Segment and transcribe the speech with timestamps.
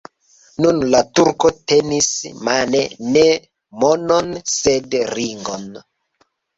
[0.65, 2.09] Nun la turko tenis
[2.49, 3.27] mane ne
[3.87, 5.75] monon, sed ringon.